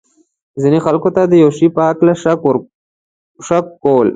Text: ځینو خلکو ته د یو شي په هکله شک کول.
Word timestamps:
ځینو 0.61 0.79
خلکو 0.85 1.09
ته 1.15 1.21
د 1.25 1.33
یو 1.43 1.49
شي 1.57 1.67
په 1.75 1.81
هکله 1.89 2.13
شک 2.21 2.39
کول. 3.83 4.07